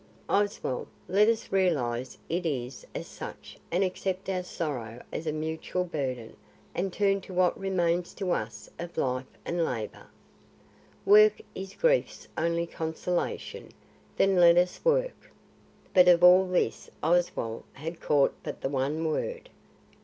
[0.27, 2.43] Oswald, let us realise it
[2.95, 6.35] as such and accept our sorrow as a mutual burden
[6.73, 10.07] and turn to what remains to us of life and labour.
[11.05, 13.69] Work is grief's only consolation.
[14.17, 15.29] Then let us work."
[15.93, 19.49] But of all this Oswald had caught but the one word.